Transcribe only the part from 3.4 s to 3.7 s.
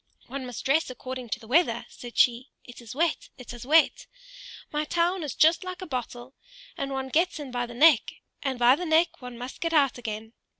is